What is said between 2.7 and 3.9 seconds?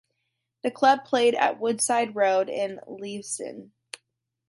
Leavesden.